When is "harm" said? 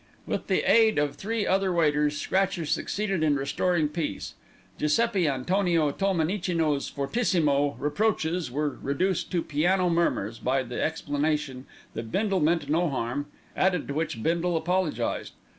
12.89-13.27